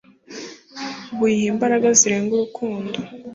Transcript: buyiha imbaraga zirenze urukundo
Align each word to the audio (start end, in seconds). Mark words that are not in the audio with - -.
buyiha 1.17 1.47
imbaraga 1.53 1.87
zirenze 1.99 2.31
urukundo 2.35 2.97